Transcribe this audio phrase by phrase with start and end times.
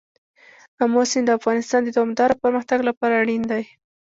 [0.83, 3.63] آمو سیند د افغانستان د دوامداره پرمختګ لپاره اړین دي.